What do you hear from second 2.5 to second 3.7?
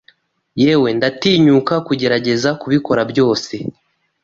kubikora byose